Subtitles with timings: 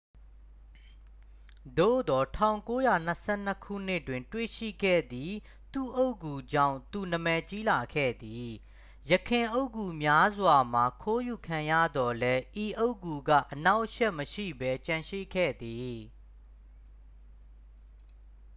[1.77, 2.27] သို့သော်
[2.95, 5.35] 1922 ခုနှစ်တွင် တွေ့ရှိခဲ့သည့်
[5.73, 8.47] သူ့အုတ်ဂူကြောင့် သူနာမည်ကြီးလာခဲ့သည်
[9.11, 15.95] ယခင်အုတ်ဂူများစွာမှာ ခိုးယူခံရသော်လည်း ဤအုတ်ဂူက အနှောင့်အယှက် မရှိဘဲ ကျန်ရှိခဲ့သည်